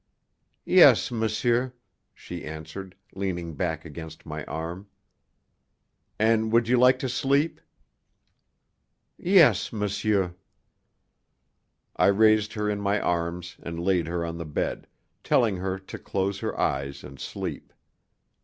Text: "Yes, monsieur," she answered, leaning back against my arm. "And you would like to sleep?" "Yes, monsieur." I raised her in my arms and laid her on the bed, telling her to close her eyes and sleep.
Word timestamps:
"Yes, 0.65 1.11
monsieur," 1.11 1.73
she 2.15 2.43
answered, 2.43 2.95
leaning 3.13 3.53
back 3.53 3.85
against 3.85 4.25
my 4.25 4.43
arm. 4.45 4.87
"And 6.17 6.45
you 6.45 6.49
would 6.49 6.67
like 6.71 6.97
to 6.97 7.07
sleep?" 7.07 7.61
"Yes, 9.15 9.71
monsieur." 9.71 10.33
I 11.97 12.07
raised 12.07 12.53
her 12.53 12.67
in 12.67 12.81
my 12.81 12.99
arms 12.99 13.57
and 13.61 13.79
laid 13.79 14.07
her 14.07 14.25
on 14.25 14.39
the 14.39 14.43
bed, 14.47 14.87
telling 15.23 15.57
her 15.57 15.77
to 15.77 15.99
close 15.99 16.39
her 16.39 16.59
eyes 16.59 17.03
and 17.03 17.19
sleep. 17.19 17.71